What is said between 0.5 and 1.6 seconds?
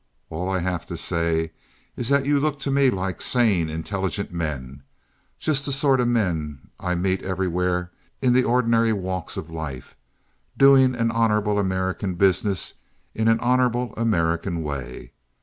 have to say